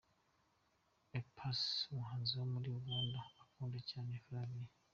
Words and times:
A 1.17 1.21
Pass 1.35 1.61
umuhanzi 1.91 2.31
wo 2.39 2.45
muri 2.53 2.67
Uganda 2.79 3.19
ukunda 3.43 3.77
cyane 3.89 4.13
Flavia. 4.25 4.69